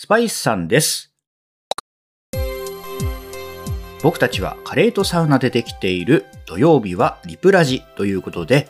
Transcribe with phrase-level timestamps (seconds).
[0.00, 1.12] スパイスさんです。
[4.00, 8.68] 僕たちはカレーとサウナでできている土曜日はリプラジということで、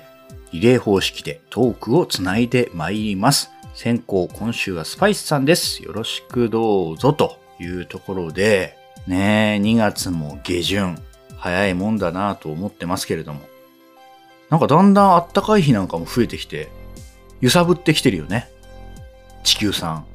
[0.52, 3.50] リレー方式でトークをつないでまいります。
[3.74, 5.82] 先行今週はスパイスさんです。
[5.82, 10.96] よろしくどうぞというところで、ねえ、2月も下旬、
[11.36, 13.40] 早いもんだなと思ってますけれども。
[14.48, 16.70] なんかだんだん暖かい日なんかも増えてきて、
[17.42, 18.50] 揺さぶってきてるよね。
[19.44, 20.06] 地球さん。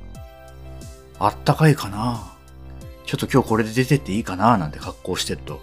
[1.26, 2.34] あったかいかな
[3.06, 4.58] ちょっと今日これで出てっていいかな？
[4.58, 5.62] なんて格好してると、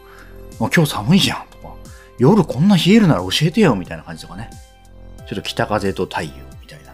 [0.59, 1.75] もう今日寒いじゃんとか、
[2.19, 4.51] 夜こんな冷えるなら教えてよみたいな感じとかね。
[5.29, 6.29] ちょっと北風と太陽
[6.61, 6.93] みたいな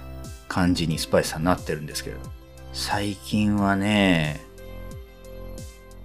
[0.48, 2.22] 感じにスパイスさんになってるんですけれど。
[2.72, 4.40] 最近はね、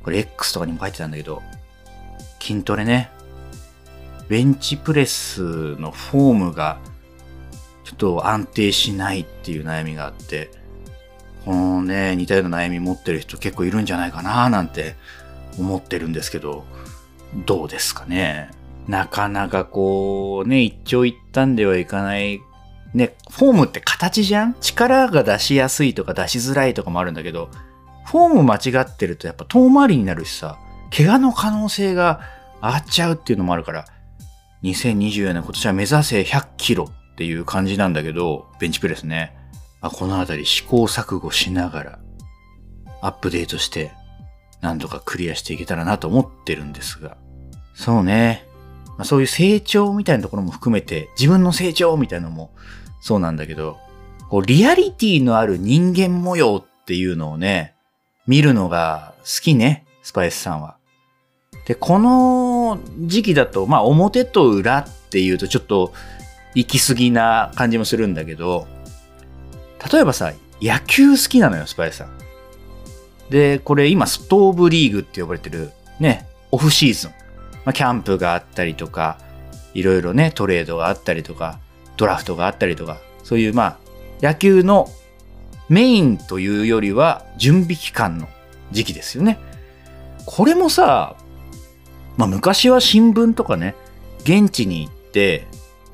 [0.03, 1.41] これ X とかにも書いてたんだけど、
[2.39, 3.11] 筋トレね。
[4.29, 6.79] ベンチプレスのフォームが
[7.83, 10.49] ちょっと安定しないっていう悩みがあって、
[11.45, 14.95] このね、似たような悩み持ってる人結構いるんじゃないかななんて
[15.57, 16.65] 思ってるんですけど、
[17.45, 18.51] どうですかね？
[18.87, 22.41] なかなかこう、ね、一長一短ではいかない。
[22.93, 24.55] ね、フォームって形じゃん？
[24.59, 27.49] 力が出しやすいとか出しづらいとかもあるんだけど、
[28.05, 30.57] フォーム間違ってるとやっぱ遠回りになるしさ、
[30.95, 32.21] 怪我の可能性が
[32.61, 33.85] 上がっちゃうっていうのもあるから、
[34.63, 39.37] 2024年今年は目指せ100キロっていう感じなんだけど、ベンチプレスね。
[39.81, 41.99] まあ、このあたり試行錯誤しながら、
[43.01, 43.91] アップデートして、
[44.61, 47.17] 何とかクリアしていけたらなと思ってるんですが。
[47.73, 48.45] そうね。
[48.97, 52.53] まあ、そういう成長みたいなところも含めて、自分の成長みたいなのも
[53.01, 53.79] そうなんだけど、
[54.29, 57.73] こう、リアリティのある人間模様っていうのをね、
[58.27, 60.77] 見るのが好きね、スパイスさんは。
[61.65, 65.93] で、この時期だと、まあ表と裏っていうとちょっと
[66.53, 68.67] 行き過ぎな感じもするんだけど、
[69.91, 72.09] 例えばさ、野球好きなのよ、スパイさん。
[73.29, 77.11] で、これ今ストーブリーグって呼ばれてるね、オフシーズン。
[77.65, 79.17] まあ、キャンプがあったりとか、
[79.73, 81.59] いろいろね、トレードがあったりとか、
[81.97, 83.77] ドラフトがあったりとか、そういうまあ、
[84.21, 84.89] 野球の
[85.69, 88.27] メインというよりは準備期間の
[88.71, 89.39] 時期ですよね。
[90.25, 91.15] これもさ、
[92.17, 93.75] まあ昔は新聞とかね、
[94.23, 95.47] 現地に行って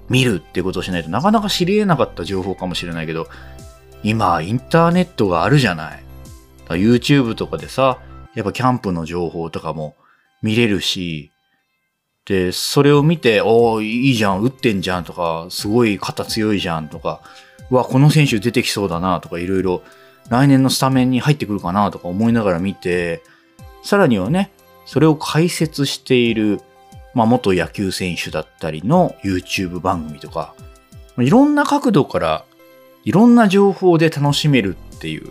[0.09, 3.27] 見るっていうことをしないとなかなか知り得なかった情報かもしれないけど、
[4.03, 6.03] 今インターネットがあるじゃない。
[6.69, 7.99] YouTube とかでさ、
[8.35, 9.95] やっぱキャンプの情報とかも
[10.41, 11.31] 見れるし、
[12.25, 17.21] で、それを見て、おおいいじゃん、打ってんじゃんとか、すごい肩強いじゃんとか、
[17.71, 19.81] うわ、この選手出てきそうだなとか、いろいろ
[20.29, 23.23] 来年のスタメンに入ってくるかなとか思いながら見て、
[23.81, 24.51] さらにはね、
[24.85, 26.59] それを解説している、
[27.13, 30.53] まあ、元野球選手だったりの YouTube 番組とか、
[31.17, 32.45] いろんな角度から、
[33.07, 35.29] いろんな情報で楽しめるっていう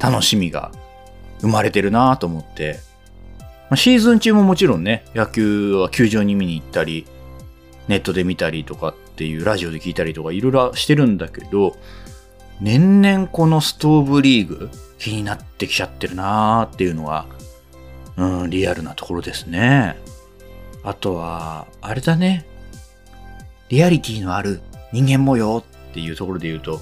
[0.00, 0.72] 楽しみが
[1.42, 2.80] 生まれてるなと思って、
[3.38, 7.04] まあ、シーズン中ももちろんね、野球は球場に見に行ったり、
[7.88, 11.76] ネットで見たりとかっていう、ラジオで聞いたりとかいろいろしてるんだけど、
[12.62, 17.26] 年々このストーブリーグ気になってきちゃってるなーっていうのは、
[18.16, 19.98] うん、リアルなところですね。
[20.82, 22.46] あとは、あれだね。
[23.68, 24.62] リアリティのある
[24.94, 26.80] 人間模様っていうところで言うと、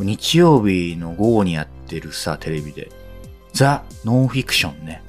[0.00, 2.90] 日曜日の午後にやってるさ、テレビで、
[3.52, 5.02] ザ・ノンフィクションね。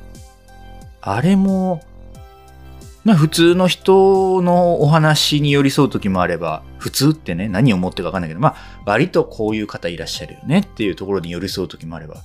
[1.02, 1.82] あれも、
[3.04, 12.18] まあ普通の人のお話に寄り添う時もあれば、普通ってね、何を思ってかわかんないけど、まあ割とこういう方いらっしゃるよねっていうところに寄り添う時もあれば、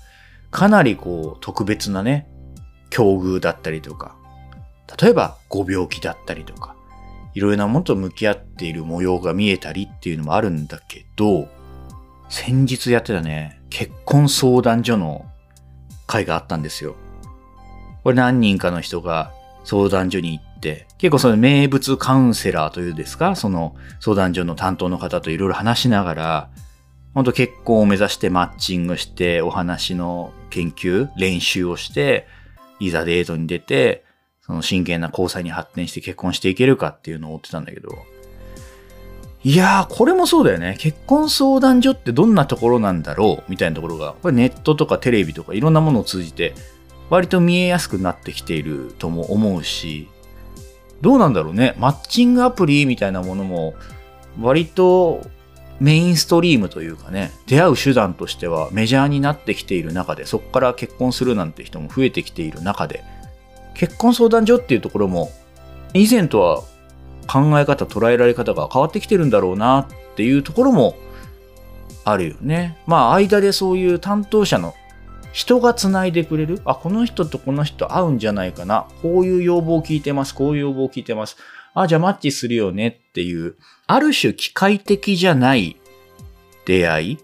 [0.50, 2.28] かなりこう特別なね、
[2.90, 4.16] 境遇だったりとか、
[5.00, 6.74] 例えばご病気だったりとか、
[7.38, 11.48] いろいろなものと向き合っている模様が見えたりっていうのもあるんだけど、
[12.28, 15.24] 先日やってたね、結婚相談所の
[16.08, 16.96] 会があったんですよ。
[18.02, 19.32] これ何人かの人が
[19.62, 26.50] 相談所に行って、結構その名物カウンセラーというですか、その相談所の担当の方といろいろ話しながら、
[27.14, 32.26] 本当結婚を目指してマッチングして、お話の研究、練習をして、
[32.80, 34.07] いざデートに出て、
[34.48, 37.90] その真剣な交際に発展して結婚していけるかっていうのを追ってたんだけど、
[39.44, 40.76] いやー、これもそうだよね。
[40.80, 46.54] 結婚相談所ってどんなところなんだろうみたいなところが、これネットとかテレビとかいろんなものを通じて、
[47.10, 50.08] 割と見えやすくなってきているとも思うし、
[51.02, 51.74] どうなんだろうね。
[51.78, 53.74] マッチングアプリみたいなものも、
[54.40, 55.22] 割と
[55.78, 63.04] メインストリームというかね、出会う手段としてはメジャーになってきている中で、そこから結婚するなんて人も増えてきている中で、
[63.78, 65.30] 結婚相談所っていうところも、
[65.94, 66.62] 以前とは
[67.28, 70.96] 考え方、捉えられ方が変わってきてるんだろうなっていうところも
[72.04, 72.76] あるよね。
[72.86, 74.74] まあ、間でそういう担当者の
[75.32, 78.88] 人がつないでくれるあ、この人とこの人合うんじゃないかな。
[79.00, 80.34] こういう要望を聞いてます。
[80.34, 81.36] こういう要望を聞いてます。
[81.74, 83.54] あ、じゃあマッチするよねっていう、
[83.86, 85.76] ある種機械的じゃない
[86.66, 87.18] 出会いっ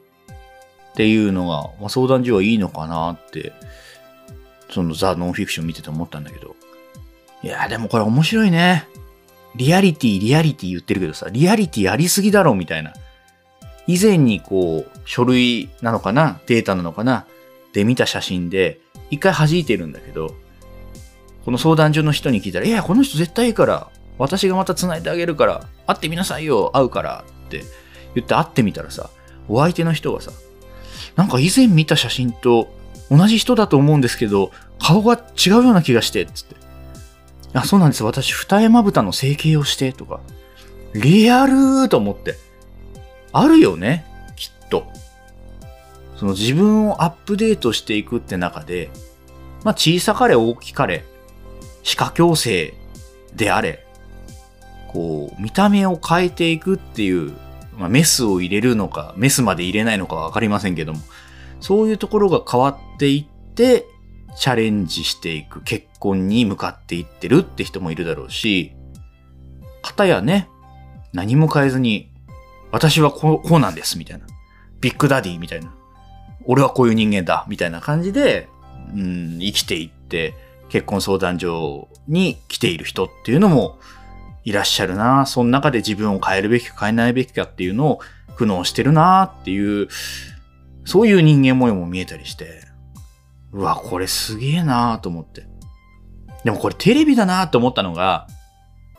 [0.94, 3.52] ていうのが、まあ、相談所はいいのかなって、
[4.74, 6.56] そのザ・ノンフィクション見てて思ったんだけど。
[7.44, 8.88] いや、でもこれ面白いね。
[9.54, 12.92] リアリティ、リアリティ言ってるけどさ、リアリティやりすぎだろみたいな。
[13.86, 17.24] 以前にこう、書類なのかなデータなのかな
[17.72, 18.80] で見た写真で、
[19.10, 20.34] 一回弾いてるんだけど、
[21.44, 23.88] この相談所の人に聞いたら、いや、この人絶対いいから、
[24.18, 27.62] 私がまた繋いであげるから、会ってみなさいよ、会うから、って
[28.16, 29.10] 言って会ってみたらさ、
[29.48, 30.32] お相手の人がさ、
[31.14, 32.74] なんか以前見た写真と
[33.10, 36.56] 同じ人だと思うんですけど、顔が違うような気がして、つって。
[37.52, 38.04] あ、そうなんです。
[38.04, 40.20] 私、二重まぶたの整形をして、とか。
[40.94, 42.36] リアルーと思って。
[43.32, 44.04] あるよね、
[44.36, 44.86] きっと。
[46.16, 48.90] その自分をアップデートしていくって中で、
[49.64, 51.04] まあ小さかれ大きかれ、
[51.82, 52.74] 歯科矯正
[53.34, 53.84] であれ、
[54.88, 57.32] こう、見た目を変えていくっていう、
[57.76, 61.00] まあ、メスを入れるのか、メスまで入れないのかわかりませんけども、
[61.60, 63.86] そういうところが変わっていって、
[64.36, 68.74] チャレンジしていく、結婚に向かっていってるって人もいるだろうし、
[69.82, 70.48] 方やね、
[71.12, 72.10] 何も変えずに、
[72.72, 74.26] 私はこうこうなんです、みたいな。
[74.80, 75.72] ビッグダディみたいな。
[76.46, 78.48] 俺はこういう人間だ、みたいな感じで、
[78.94, 80.34] うん、生きていって、
[80.68, 83.78] 結婚相談所に来ている人っていうのも
[84.42, 85.24] いらっしゃるな。
[85.26, 88.00] その中で自分を変えるべきか変えないべきかっていうのを
[88.36, 89.88] 苦悩してるなっていう、
[90.84, 92.73] そういう人間模様も見えたりして、
[93.54, 95.46] うわ、これすげえなと思って。
[96.44, 98.26] でもこれテレビだなと思ったのが、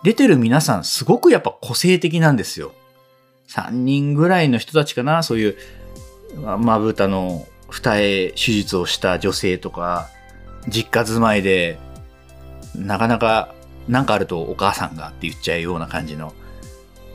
[0.03, 2.71] 出てる皆さんすごくやっぱ個性的なんですよ。
[3.49, 5.57] 3人ぐらいの人たちかな、そういう、
[6.57, 10.07] まぶたの二重手術をした女性とか、
[10.69, 11.77] 実家住まいで、
[12.75, 13.53] なかなか、
[13.89, 16.33] なんかあるとお母さんがって言っちゃうような感じの、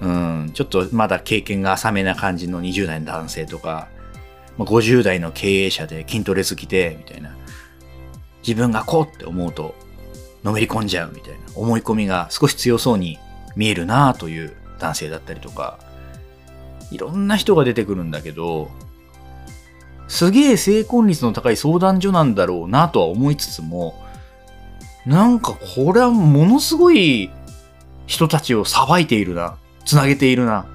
[0.01, 3.89] うん、ちょっとまだ経験が浅めな感じの20代の男性とか、
[4.61, 7.35] ま50代の経営者で筋トレ好きで、みたいな。
[8.47, 9.75] 自分がこうって思うと、
[10.45, 11.39] のめり込んじゃうみたいな。
[11.55, 13.19] 思い込みが少し強そうに
[13.57, 15.79] 見えるなという男性だったりとか、
[16.91, 18.71] いろんな人が出てくるんだけど、
[20.09, 23.95] すげえ成婚率の高い相談所なんだろうなとは思いつつも、
[25.07, 27.31] なんかこれはものすごい
[28.07, 29.57] 人たちを裁いているな、
[29.87, 30.67] つなげているな、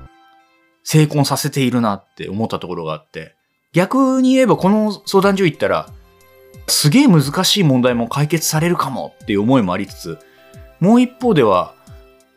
[0.84, 3.36] 成婚させているなって思ったところがあって、
[3.75, 5.89] 逆に言えばこの相談所行ったら、
[6.68, 10.18] すげえ難しい問題も解決されるかもっていう思いもありつつ、
[10.80, 11.75] もう一方では、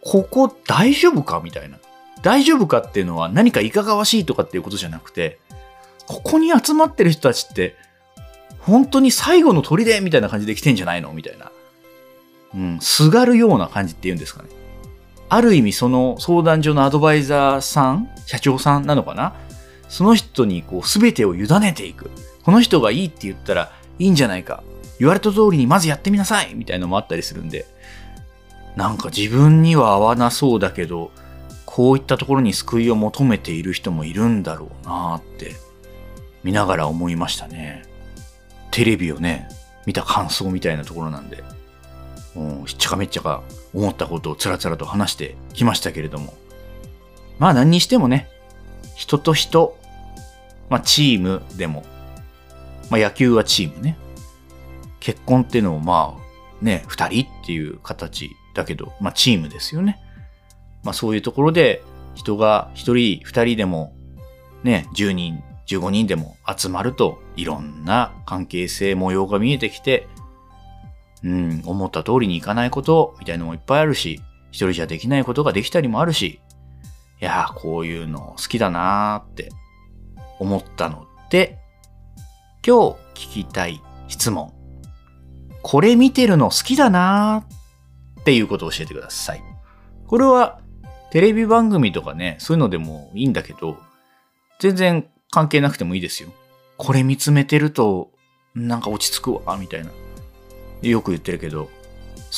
[0.02, 1.78] ここ大丈夫かみたいな。
[2.22, 5.38] 大丈夫かっていうのは何かいかがわしいとかっていうことじゃなくて、
[6.06, 7.76] ここに集まってる人たちって、
[8.58, 11.12] 本当に最後の砦みたいな感じで来てんじゃないの？
[11.12, 11.52] みたいな。
[12.54, 14.48] うん、すがるような感じっていうんですかね。
[15.28, 19.34] ある意味その相談所のアドバイザーさん、社長さんなのかな？
[19.88, 22.10] その人にこう全てを委ねていく。
[22.42, 24.62] この人がいいって言ったらいいんじゃないか。
[24.98, 27.66] 言われた通りにまずやってみなさいみたいなのもあったりするんで。
[28.76, 31.10] なんか自分には合わなそうだけど、
[31.66, 35.54] こういったところに救いを求めている人もいるんだろうなって
[36.42, 37.84] 見ながら思いましたね。
[38.70, 39.48] テレビをね、
[39.86, 41.42] 見た感想みたいなところなんで、
[42.34, 43.42] もうしっちゃかめっちゃか
[43.74, 46.34] 思ったことをつらつらと話してきましたけれども。
[47.38, 48.28] まあ何にしてもね、
[48.94, 49.77] 人と人、
[50.70, 51.84] まあチームでも、
[52.90, 53.98] まあ野球はチームね。
[55.00, 59.98] 結婚っていうのもまあね、二人っていう形だけど、まあチームですよね。
[60.82, 61.82] まあそういうところで
[62.14, 63.94] 人が一人二人でも
[64.64, 70.08] ね、10人15人でも集まるといろんな関係性模様が見えてきて、
[71.22, 74.20] うん、思った通りにいかないことみたいのもいっぱいあるし、
[74.50, 76.40] 一人じゃできないことができたりもあるし、
[77.20, 79.50] いやー、こういうの好きだなーって
[80.38, 81.58] 思ったので、
[82.66, 84.52] 今日聞きたい質問。
[85.62, 89.42] これ見てるの好きだなーっていうことを教えてください。
[90.06, 90.60] これは
[91.10, 93.78] テレビ番組とかね、そういうのでもいいんだけど、
[94.60, 96.30] 全然関係なくてもいいですよ。
[96.76, 98.10] これ見つめてると、
[98.54, 99.90] なんか落ち着くわ、みたいな。
[100.82, 101.68] よく言ってるけど、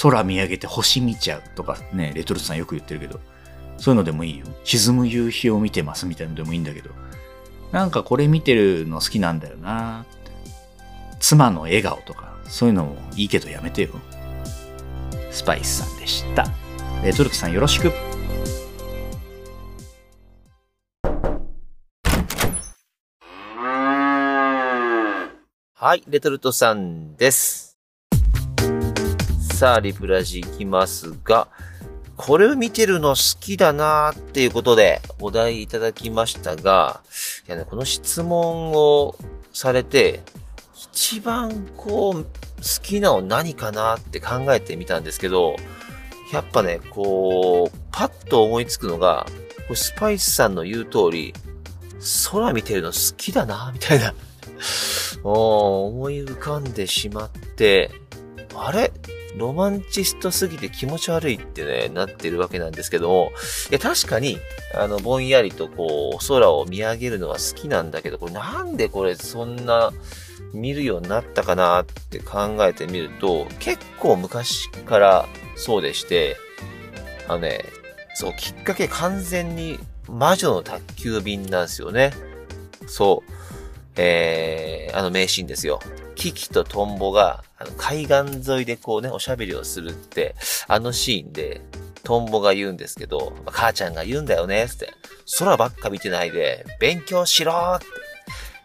[0.02, 3.20] 空見上げて星見ちゃうとかね、レトルトさんよく言ってるけど、
[3.76, 4.46] そういうのでもいいよ。
[4.64, 6.90] 沈む夕日を見てますみたいなのでもいいんだけど、
[7.72, 10.04] なんかこれ見てるの好きなんだよな
[11.20, 13.90] 妻の笑顔とか、そういうのもいいけどやめてよ。
[15.30, 16.46] スパイスさんでした。
[17.04, 17.92] レトルトさんよろしく。
[25.74, 27.78] はい、レトルトさんです。
[29.54, 31.48] さあ、リプラジ行きますが、
[32.16, 37.00] これを見てるの好きだなーっていうことでお題いただきましたが、
[37.50, 39.16] やね、この質問を
[39.52, 40.22] されて、
[40.92, 42.28] 一番こう、好
[42.82, 45.56] きなの何かなって考えてみたんですけど、
[46.32, 49.26] やっぱね、こう、パッと思いつくのが、
[49.66, 51.34] これスパイスさんの言う通り、
[52.30, 54.14] 空見てるの好きだな、みたいな。
[55.22, 57.90] 思い浮かんでしまって、
[58.54, 58.92] あれ？
[59.36, 63.32] ロマンチストすぎて気持ち悪いってね、なってるわけなんですけども、
[63.70, 64.38] いや、確かに、
[64.74, 69.92] あの、ぼんやりとこう、空を見上げるのは好きなんだけど、これなんでこれそんな
[70.52, 76.36] 見るようになったかなって考えてみると、結構昔からそうでして、
[77.28, 77.64] あのね、
[78.14, 82.12] そう、きっかけ完全に魔女の宅急便なんですよね。
[82.86, 83.32] そう。
[83.96, 85.80] えー、あの名シーンですよ。
[86.20, 90.34] キキとトンボが、あの海岸沿いでこうね、おしゃべりをするって、
[90.68, 91.62] あのシーンで、
[92.02, 94.92] トンボが言うんですけど、母ちゃんが言うんだよね、つって。
[95.38, 97.86] 空ばっか見てないで、勉強しろって。
[97.86, 97.88] い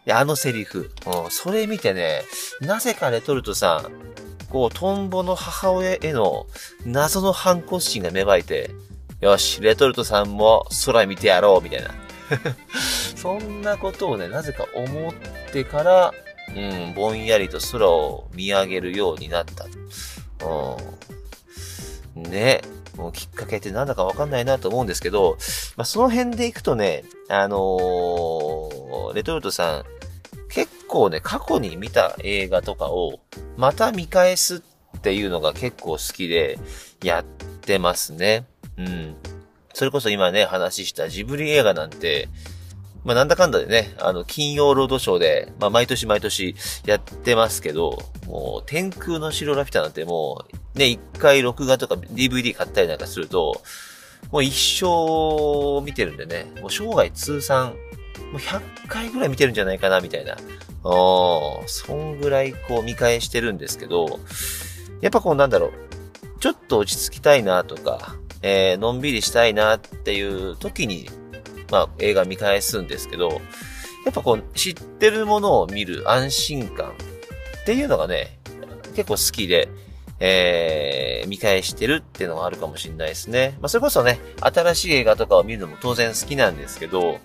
[0.04, 0.90] や、あのセリフ。
[1.06, 2.24] うん、それ見てね、
[2.60, 6.46] なぜかレトルトさん、こう、トンボの母親への
[6.84, 8.70] 謎の反骨心が芽生えて、
[9.20, 11.88] よし、レトルトさんも空見てやろう、みたいな。
[13.16, 15.14] そんなことをね、なぜか思っ
[15.52, 16.12] てから、
[16.54, 19.66] うん、ぼんやりと空を見上げるようになった。
[20.46, 22.22] うん。
[22.22, 22.62] ね。
[22.96, 25.36] もうきっかけってなんだかわかんないなと思うんですけど、
[25.76, 29.84] まあ、その辺でいくとね、あのー、レトルトさん、
[30.48, 33.20] 結構ね、過去に見た映画とかを、
[33.58, 34.62] また見返す
[34.96, 36.58] っていうのが結構好きで、
[37.02, 37.24] やっ
[37.60, 38.46] てますね。
[38.78, 39.16] うん。
[39.74, 42.28] それこそ今ね、話したジブリ映画なんて、
[43.06, 50.44] まあなんだかんだでね、あの、金曜ロードショーで、まあ毎年毎年やってますけど、もう、天空の城ラピュタなんても
[50.74, 53.62] う、ね、一回録画とか DVD 買ったりなんかすると、
[54.32, 57.76] もう一生見てるんでね、もう生涯通算、
[58.32, 60.32] もう100回ぐらい見てるんじゃないかな、みたいな。
[60.32, 60.38] ああ、
[61.68, 64.18] そんぐらいこう見返してるんですけど、
[65.00, 65.72] やっぱこうなんだろう、
[66.40, 71.08] ちょっと落ち着きたいなとか、えー、のんびりしたいなっていう時に
[71.70, 73.40] まあ、映画見返すんですけど、
[74.04, 78.38] やっぱこう、知ってるものを見る安心感っていうのがね、
[78.94, 79.68] 結構好きで、
[80.18, 83.56] えー、見返してるっていうのがあるかもしれないですね。
[83.60, 87.18] まあ、それこそね、新しい映画とかを見るのも当然好きなんですけど、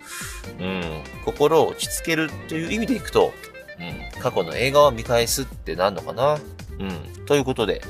[0.60, 3.32] うん、心を落ち着けるという意味でいくと、
[3.80, 6.38] うん、過去の映画を見返すってなんのかな
[6.80, 7.82] うん、ということで、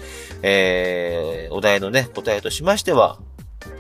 [0.42, 3.20] えー、お題のね、答えとしましては、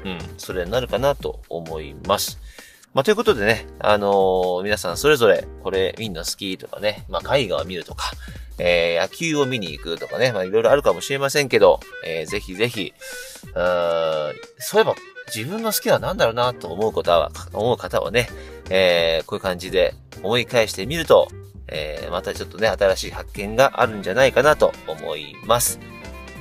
[0.05, 2.39] うん、それになるかなと思います。
[2.93, 8.11] まあ、ということでね、あのー、皆さんそれぞれ、これ見んの好きとかね、まあ、絵画を見るとか、
[8.57, 12.93] えー、野球を見に行くとかね、まあ、いろいろあるかもしれませんけど、えー、ぜひぜひ、
[13.55, 14.95] うーんそういえば、
[15.33, 18.27] 自分の好きは何だろうなと思う方は、思う方はね、
[18.69, 21.29] えー、こういう感じで思い返してみると、
[21.69, 25.79] えー、またちょっとね、新しい発見があるんじゃないかなと思います。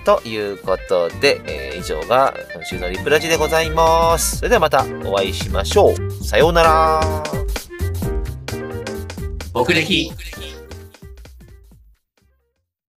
[0.04, 4.38] ということで、えー、以上が今週のリプラジでございます。
[4.38, 6.24] それではまたお会いしましょう。
[6.24, 7.00] さようなら。
[9.52, 10.12] 僕歴